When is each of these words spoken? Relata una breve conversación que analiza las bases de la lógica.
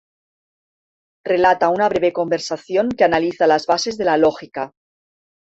Relata 1.23 1.69
una 1.69 1.87
breve 1.87 2.11
conversación 2.11 2.89
que 2.89 3.03
analiza 3.03 3.45
las 3.45 3.67
bases 3.67 3.99
de 3.99 4.05
la 4.05 4.17
lógica. 4.17 4.71